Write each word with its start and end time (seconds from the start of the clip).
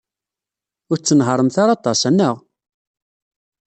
Ur 0.91 0.97
tettenhaṛemt 0.97 1.55
ara 1.63 1.73
aṭas, 1.77 2.01
anaɣ? 2.09 2.35